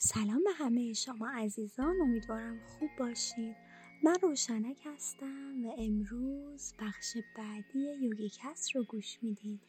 سلام 0.00 0.44
به 0.44 0.50
همه 0.52 0.92
شما 0.92 1.30
عزیزان 1.30 2.00
امیدوارم 2.00 2.60
خوب 2.66 2.90
باشید 2.98 3.56
من 4.04 4.16
روشنک 4.22 4.76
هستم 4.84 5.66
و 5.66 5.74
امروز 5.78 6.74
بخش 6.78 7.16
بعدی 7.36 7.78
یوگی‌کست 8.00 8.76
رو 8.76 8.84
گوش 8.84 9.18
می‌دید 9.22 9.60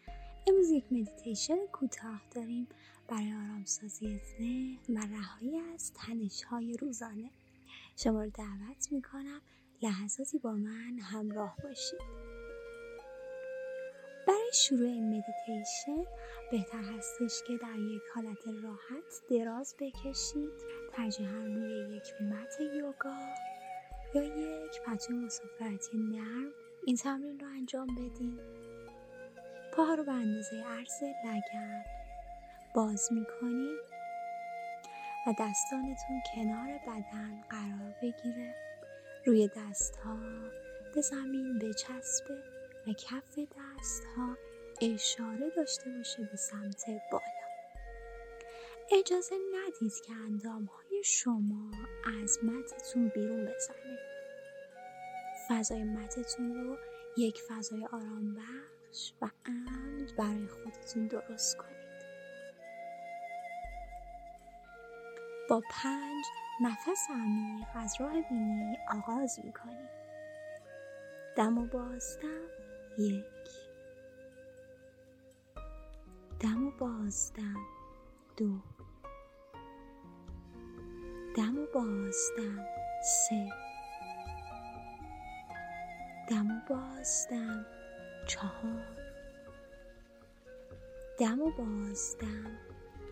امروز 0.48 0.72
یک 0.72 0.84
مدیتیشن 0.92 1.66
کوتاه 1.72 2.22
داریم 2.36 2.68
برای 3.08 3.34
آرامسازی 3.34 4.20
ذهن 4.38 4.98
و 4.98 5.00
رهایی 5.00 5.58
از 5.74 5.94
تنش 5.94 6.44
های 6.44 6.78
روزانه. 6.78 7.30
شما 7.96 8.24
رو 8.24 8.30
دعوت 8.30 8.92
می‌کنم 8.92 9.42
لحظاتی 9.82 10.40
با 10.40 10.52
من 10.52 11.00
همراه 11.00 11.58
باشید. 11.64 12.29
شروع 14.54 14.88
این 14.88 15.08
مدیتیشن 15.08 16.04
بهتر 16.52 16.82
هستش 16.98 17.44
که 17.48 17.58
در 17.58 17.80
یک 17.80 18.02
حالت 18.16 18.64
راحت 18.64 19.22
دراز 19.30 19.76
بکشید. 19.80 20.52
ترجیحاً 20.94 21.44
روی 21.46 21.98
یک 21.98 22.22
مت 22.22 22.60
یوگا 22.78 23.18
یا 24.16 24.24
یک 24.24 24.82
پتوی 24.86 25.16
مسافرتی 25.16 25.98
نرم 25.98 26.52
این 26.86 26.96
تمرین 26.96 27.40
رو 27.40 27.48
انجام 27.48 27.88
بدید 27.88 28.40
پاها 29.74 29.94
رو 29.94 30.04
به 30.04 30.12
اندازه 30.12 30.64
عرض 30.64 31.04
لگن 31.26 31.84
باز 32.76 33.10
می‌کنید 33.14 33.80
و 35.28 35.34
دستانتون 35.40 36.22
کنار 36.36 36.80
بدن 36.88 37.42
قرار 37.50 37.96
بگیره. 38.02 38.56
روی 39.26 39.50
دست 39.58 39.96
ها 39.96 40.18
به 40.96 41.02
زمین 41.02 41.60
بچسبه 41.60 42.34
و 42.88 42.94
کف 42.94 43.40
دست 43.40 44.04
ها 44.18 44.38
اشاره 44.82 45.50
داشته 45.56 45.90
باشه 45.98 46.24
به 46.32 46.38
سمت 46.38 46.86
بالا. 47.12 47.24
اجازه 48.92 49.36
ندید 49.36 49.94
که 50.06 50.14
اندام 50.14 50.66
های 50.66 51.04
شما 51.04 51.72
از 52.22 52.40
متتون 52.44 53.10
بیرون 53.10 53.46
بزنه. 53.46 54.00
فضای 55.50 55.84
متتون 55.84 56.54
رو 56.54 56.78
یک 57.18 57.40
فضای 57.50 57.86
آرام 57.86 58.36
بخش 58.36 59.14
و 59.22 59.30
امن 59.46 60.08
برای 60.18 60.48
خودتون 60.48 61.08
درست 61.08 61.58
کنید. 61.58 61.80
با 65.50 65.62
پنج 65.72 66.26
نفس 66.62 67.08
عمیق 67.10 67.68
از 67.76 67.96
راه 68.00 68.30
بینی 68.30 68.78
آغاز 68.90 69.40
می‌کنید 69.44 69.90
دم 71.36 71.58
و 71.58 71.66
بازدم 71.66 72.48
یک. 72.98 73.69
دم 76.40 76.68
و 76.68 76.72
بازدم. 76.72 77.66
دو. 78.38 78.60
دم 81.36 81.58
و 81.58 81.66
بازدم. 81.74 82.66
سه. 83.04 83.50
دم 86.30 86.52
و 86.52 86.60
بازدم. 86.70 87.66
چهار. 88.28 88.98
دم 91.20 91.42
و 91.42 91.52
بازدم. 91.52 92.58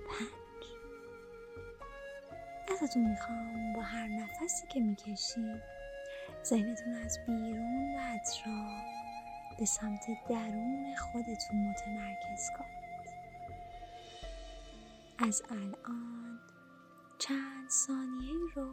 پنج. 0.10 0.66
ازتون 2.72 3.10
می‌خوام 3.10 3.74
با 3.74 3.82
هر 3.82 4.08
نفسی 4.08 4.68
که 4.68 4.80
می‌کشید 4.80 5.62
ذهنتون 6.46 6.94
از 6.94 7.20
بیرون 7.28 7.96
و 7.96 8.00
اطراف 8.00 8.84
به 9.60 9.66
سمت 9.66 10.06
درون 10.30 10.96
خودتون 10.96 11.70
متمرکز 11.70 12.50
کنید 12.58 12.77
از 15.20 15.44
الان 15.50 16.40
چند 17.18 17.70
ثانیه 17.70 18.34
رو 18.56 18.72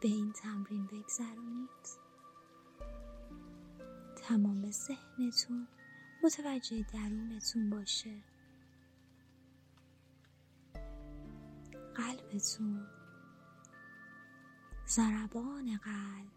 به 0.00 0.08
این 0.08 0.32
تمرین 0.32 0.86
بگذرونید. 0.86 1.70
تمام 4.16 4.70
ذهنتون 4.70 5.68
متوجه 6.24 6.86
درونتون 6.92 7.70
باشه. 7.70 8.22
قلبتون 11.94 12.86
ضربان 14.88 15.76
قلب 15.76 16.30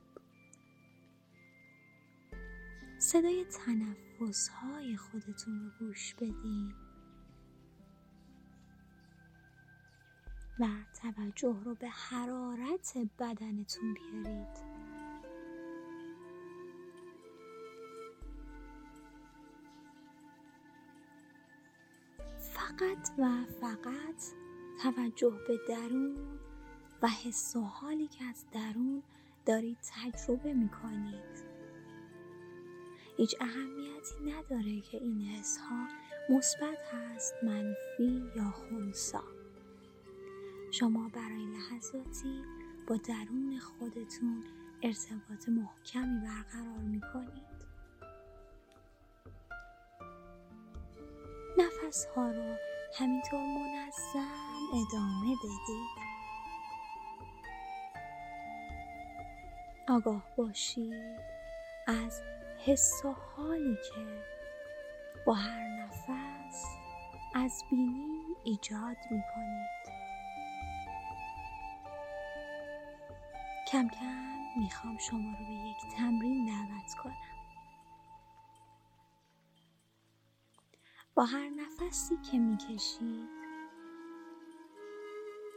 صدای 2.99 3.45
تنفس 3.45 4.49
های 4.49 4.97
خودتون 4.97 5.59
رو 5.59 5.69
گوش 5.79 6.13
بدین. 6.13 6.82
و 10.59 10.65
توجه 11.01 11.55
رو 11.63 11.75
به 11.75 11.89
حرارت 11.89 12.97
بدنتون 13.19 13.93
بیارید. 13.93 14.73
فقط 22.39 23.09
و 23.17 23.43
فقط 23.61 24.23
توجه 24.83 25.39
به 25.47 25.59
درون 25.67 26.15
و 27.01 27.07
حس 27.07 27.55
و 27.55 27.61
حالی 27.61 28.07
که 28.07 28.25
از 28.25 28.45
درون 28.51 29.03
دارید 29.45 29.77
تجربه 29.81 30.53
می 30.53 30.69
کنید 30.69 31.53
هیچ 33.17 33.35
اهمیتی 33.41 34.15
نداره 34.25 34.81
که 34.81 34.97
این 34.97 35.21
حس 35.21 35.57
ها 35.57 35.87
مثبت 36.29 36.77
هست 36.91 37.33
منفی 37.43 38.23
یا 38.35 38.51
خونسا. 38.51 39.42
شما 40.73 41.09
برای 41.09 41.45
لحظاتی 41.45 42.41
با 42.87 42.95
درون 42.95 43.59
خودتون 43.59 44.43
ارتباط 44.83 45.49
محکمی 45.49 46.19
برقرار 46.19 46.77
می 46.77 47.01
کنید 47.01 47.63
نفس 51.57 52.05
ها 52.15 52.31
رو 52.31 52.55
همینطور 52.97 53.39
منظم 53.39 54.27
ادامه 54.73 55.35
بدید. 55.43 56.03
آگاه 59.89 60.23
باشید 60.37 61.19
از 61.87 62.21
حس 62.65 63.05
و 63.05 63.11
حالی 63.11 63.75
که 63.75 64.23
با 65.25 65.33
هر 65.33 65.83
نفس 65.83 66.65
از 67.35 67.63
بینی 67.69 68.23
ایجاد 68.43 68.97
می 69.11 69.23
کنید 69.35 69.82
کم 73.73 73.87
کم 73.89 74.59
می‌خوام 74.59 74.97
شما 74.97 75.31
رو 75.39 75.45
به 75.45 75.53
یک 75.53 75.95
تمرین 75.97 76.45
دعوت 76.45 76.93
کنم. 77.03 77.13
با 81.15 81.25
هر 81.25 81.49
نفسی 81.49 82.17
که 82.31 82.37
می‌کشید 82.37 83.29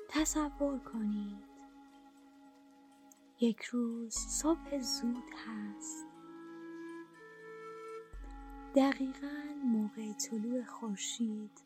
تصور 0.08 0.78
کنید 0.78 1.44
یک 3.40 3.62
روز 3.62 4.14
صبح 4.14 4.78
زود 4.78 5.30
هست. 5.46 6.06
دقیقا 8.74 9.44
موقع 9.64 10.12
طلوع 10.12 10.64
خورشید 10.64 11.62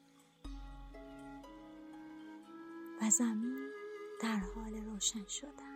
و 3.03 3.11
زمین 3.11 3.69
در 4.23 4.37
حال 4.55 4.75
روشن 4.85 5.27
شدن. 5.29 5.70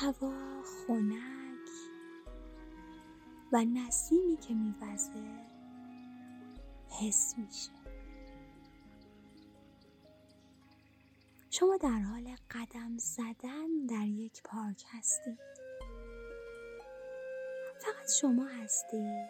هوا 0.00 0.62
خنک 0.62 1.68
و 3.52 3.64
نسیمی 3.64 4.36
که 4.36 4.54
میوزه 4.54 5.10
حس 7.00 7.34
میشه. 7.38 7.70
شما 11.50 11.76
در 11.76 12.00
حال 12.00 12.36
قدم 12.50 12.98
زدن 12.98 13.86
در 13.88 14.06
یک 14.06 14.42
پارک 14.44 14.84
هستید. 14.88 15.38
فقط 17.80 18.12
شما 18.20 18.46
هستید 18.46 19.28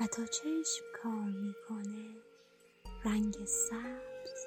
و 0.00 0.06
تا 0.06 0.26
چشم 0.26 0.84
کار 1.02 1.30
می‌کنه 1.30 2.14
رنگ 3.04 3.34
سبز 3.44 4.46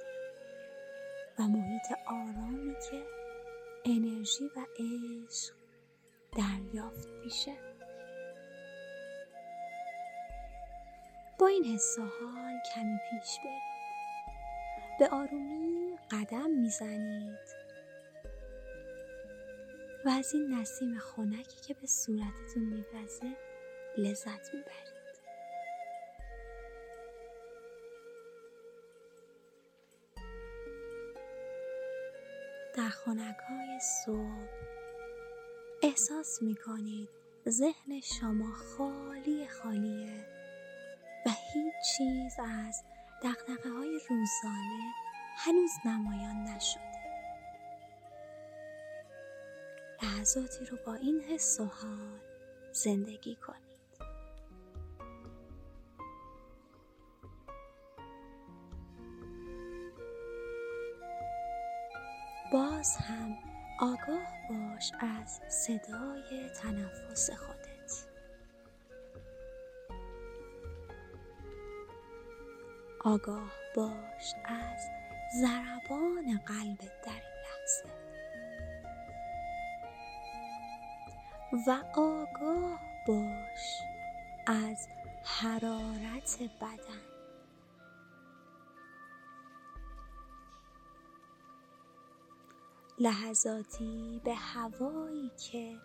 و 1.40 1.44
محیط 1.44 1.86
آرامی 2.08 2.76
که 2.92 3.23
انرژی 3.86 4.44
و 4.56 4.66
عشق 4.80 5.54
دریافت 6.38 7.08
میشه. 7.24 7.56
با 11.40 11.48
این 11.48 11.66
حس 11.66 12.00
حال 12.00 12.60
کمی 12.76 12.98
پیش 13.10 13.40
برید. 13.40 13.62
به 15.00 15.10
آرومی 15.10 15.98
قدم 16.12 16.50
می‌زنید. 16.50 17.40
و 20.06 20.10
از 20.10 20.34
این 20.34 20.54
نسیم 20.54 21.00
خنکی 21.00 21.62
که 21.68 21.74
به 21.74 21.88
صورتتون 21.88 22.64
میوزه 22.64 23.38
لذت 23.98 24.54
می‌برید. 24.54 24.93
در 32.74 32.90
خانکای 32.90 33.80
صبح. 34.06 34.50
احساس 35.82 36.42
می 36.42 36.56
کنید 36.56 37.10
ذهن 37.50 38.00
شما 38.20 38.54
خالی 38.54 39.48
خالیه 39.48 40.26
و 41.26 41.30
هیچ 41.30 41.74
چیز 41.98 42.34
از 42.40 42.84
دقدقه 43.24 43.70
های 43.70 44.00
روزانه 44.10 44.94
هنوز 45.38 45.72
نمایان 45.86 46.44
نشده. 46.44 46.94
لحظاتی 50.04 50.66
رو 50.66 50.78
با 50.86 50.94
این 50.94 51.22
حس 51.22 51.60
و 51.60 51.66
حال 51.66 52.20
زندگی 52.72 53.36
کنید. 53.36 53.73
باز 62.54 62.98
هم 62.98 63.38
آگاه 63.80 64.28
باش 64.50 64.92
از 65.00 65.42
صدای 65.48 66.50
تنفس 66.50 67.30
خودت. 67.30 68.06
آگاه 73.06 73.52
باش 73.76 74.34
از 74.46 74.82
ضربان 75.42 76.42
قلبت 76.46 77.02
در 77.02 77.12
این 77.12 77.40
لحظه. 77.44 77.90
و 81.68 82.00
آگاه 82.00 82.80
باش 83.08 83.82
از 84.48 84.88
حرارت 85.24 86.40
بدن. 86.62 87.13
لحظاتی 93.04 94.22
به 94.24 94.34
هوایی 94.36 95.32
که 95.50 95.78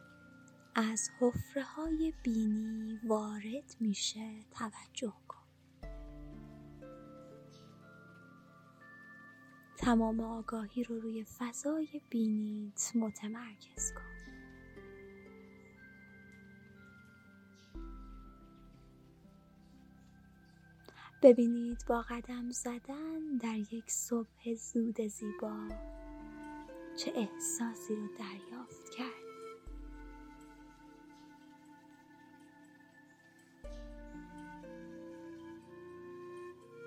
از 0.74 1.10
حفره 1.20 1.62
های 1.62 2.12
بینی 2.22 3.00
وارد 3.04 3.76
میشه 3.80 4.44
توجه 4.50 5.14
کن. 5.28 5.38
تمام 9.76 10.20
آگاهی 10.20 10.84
رو 10.84 11.00
روی 11.00 11.24
فضای 11.24 12.00
بینیت 12.10 12.92
متمرکز 12.94 13.92
کن. 13.92 14.02
ببینید 21.22 21.84
با 21.88 22.02
قدم 22.10 22.50
زدن 22.50 23.36
در 23.40 23.56
یک 23.74 23.90
صبح 23.90 24.54
زود 24.54 25.00
زیبا 25.00 25.68
چه 26.98 27.12
احساسی 27.14 27.96
رو 27.96 28.06
دریافت 28.06 28.90
کرد. 28.90 29.28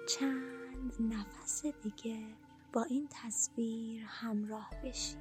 چند 0.10 0.94
نفس 1.00 1.66
دیگه 1.66 2.36
با 2.74 2.84
این 2.84 3.08
تصویر 3.12 4.04
همراه 4.08 4.70
بشید 4.84 5.18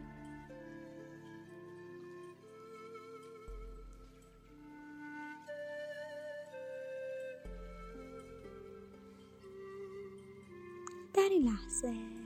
در 11.15 11.29
این 11.31 11.43
لحظه 11.43 12.20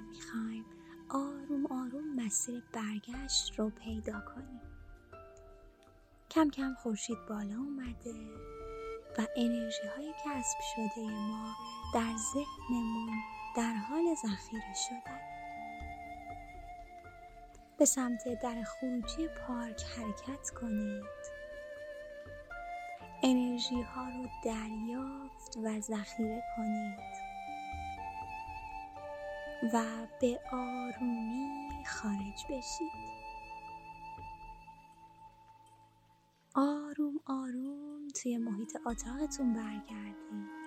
آروم 1.71 1.85
آروم 1.85 2.25
مسیر 2.25 2.63
برگشت 2.73 3.59
رو 3.59 3.71
پیدا 3.71 4.21
کنیم. 4.21 4.61
کم 6.31 6.51
کم 6.51 6.75
خورشید 6.75 7.19
بالا 7.29 7.57
اومده 7.57 8.15
و 9.19 9.27
انرژی 9.37 9.87
های 9.97 10.13
کسب 10.25 10.59
شده 10.75 11.11
ما 11.11 11.55
در 11.95 12.17
ذهنمون 12.35 13.19
در 13.57 13.75
حال 13.75 14.15
ذخیره 14.15 14.75
شدن. 14.89 15.21
به 17.79 17.85
سمت 17.85 18.41
در 18.43 18.63
خروجی 18.63 19.29
پارک 19.29 19.83
حرکت 19.83 20.51
کنید. 20.51 21.05
انرژی 23.23 23.83
ها 23.83 24.09
رو 24.09 24.29
دریافت 24.45 25.57
و 25.57 25.81
ذخیره 25.81 26.43
کنید. 26.57 27.24
و 29.73 29.85
به 30.21 30.41
آرومی 30.53 31.85
خارج 31.87 32.45
بشید. 32.51 33.15
آروم 36.55 37.21
آروم 37.27 38.09
توی 38.09 38.39
محیط 38.39 38.77
اتاقتون 38.87 39.53
برگردید. 39.53 40.65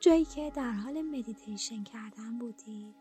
جایی 0.00 0.24
که 0.24 0.52
در 0.56 0.70
حال 0.70 1.02
مدیتیشن 1.02 1.84
کردن 1.84 2.38
بودید. 2.38 2.96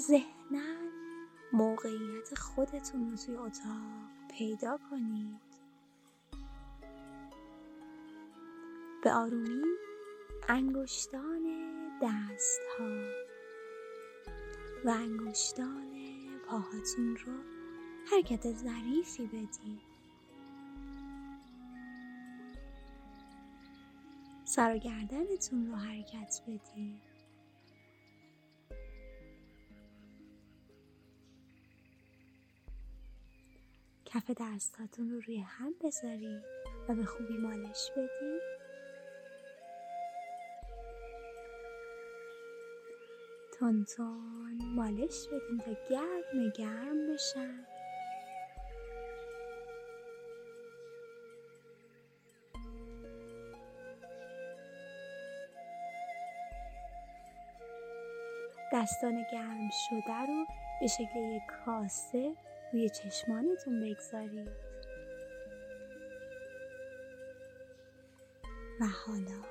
ذهنا 0.00 0.90
موقعیت 1.52 2.34
خودتون 2.34 3.10
رو 3.10 3.16
توی 3.16 3.36
اتاق 3.36 4.08
پیدا 4.30 4.78
کنید. 4.90 5.40
به 9.02 9.12
آرومی 9.12 9.64
انگشتان 10.48 11.42
دست 12.02 12.60
ها 12.78 12.88
و 14.84 14.90
انگشتان 14.90 15.88
پاهاتون 16.46 17.16
رو 17.16 17.32
حرکت 18.12 18.52
ظریفی 18.52 19.26
بدید 19.26 19.88
سر 24.44 24.74
و 24.74 24.78
گردنتون 24.78 25.66
رو 25.66 25.74
حرکت 25.76 26.42
بدید 26.46 27.02
کف 34.04 34.30
دستاتون 34.40 35.10
رو 35.10 35.20
روی 35.20 35.38
هم 35.38 35.74
بذارید 35.84 36.42
و 36.88 36.94
به 36.94 37.04
خوبی 37.04 37.36
مالش 37.36 37.90
بدید 37.96 38.57
تون 43.58 43.86
مالش 44.74 45.26
بدین 45.26 45.58
تا 45.58 45.72
گرم 45.90 46.50
گرم 46.56 47.12
بشن. 47.12 47.64
دستان 58.72 59.24
گرم 59.32 59.68
شده 59.88 60.20
رو 60.28 60.46
به 60.80 60.86
شکل 60.86 61.18
یک 61.18 61.42
کاسه 61.64 62.34
روی 62.72 62.90
چشمانتون 62.90 63.80
بگذارید. 63.80 64.48
و 68.80 68.84
حالا 69.06 69.42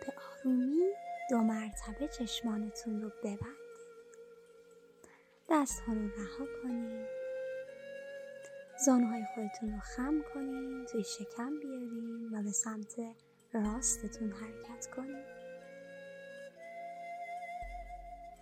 به 0.00 0.12
آرومی 0.32 0.90
دو 1.30 1.38
مرتبه 1.38 2.08
چشمانتون 2.08 3.02
رو 3.02 3.10
ببندید. 3.22 3.70
دست 5.50 5.80
ها 5.80 5.92
رو 5.92 6.08
رها 6.08 6.46
کنید. 6.62 7.06
زانوهای 8.86 9.24
خودتون 9.34 9.72
رو 9.72 9.80
خم 9.80 10.22
کنید 10.34 10.86
توی 10.86 11.04
شکم 11.04 11.60
بیارین 11.60 12.30
و 12.32 12.42
به 12.42 12.50
سمت 12.50 12.96
راستتون 13.52 14.32
حرکت 14.32 14.86
کنید. 14.96 15.26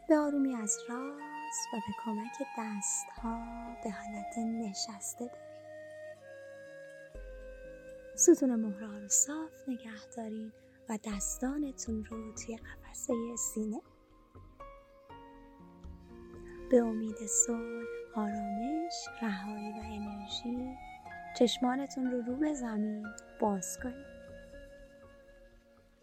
به 0.09 0.19
آرومی 0.19 0.55
از 0.55 0.79
راست 0.89 1.69
و 1.73 1.77
به 1.77 1.95
کمک 2.05 2.49
دست 2.59 3.07
ها 3.23 3.45
به 3.85 3.91
حالت 3.91 4.39
نشسته 4.39 5.25
برید 5.25 5.49
ستون 8.15 8.55
مهره 8.55 9.01
رو 9.01 9.09
صاف 9.09 9.69
نگه 9.69 10.07
دارین 10.17 10.53
و 10.89 10.99
دستانتون 11.05 12.05
رو 12.05 12.33
توی 12.33 12.57
قفسه 12.57 13.15
سینه. 13.37 13.81
به 16.71 16.77
امید 16.77 17.17
صلح 17.27 17.87
آرامش 18.15 18.95
رهایی 19.23 19.73
و 19.73 19.83
انرژی 19.85 20.77
چشمانتون 21.39 22.11
رو 22.11 22.23
رو 22.23 22.37
به 22.37 22.55
زمین 22.55 23.07
باز 23.41 23.79
کنید. 23.83 24.19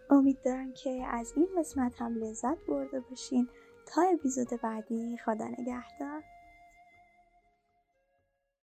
امید 0.10 0.42
دارم 0.46 0.74
که 0.74 1.06
از 1.10 1.34
این 1.36 1.48
قسمت 1.58 2.01
هم 2.01 2.15
لذت 2.15 2.58
برده 2.68 3.00
باشین. 3.00 3.50
تا 3.86 4.01
اپیزود 4.13 4.62
بعدی 4.63 5.18
خدا 5.25 5.48
نگهدار. 5.48 6.24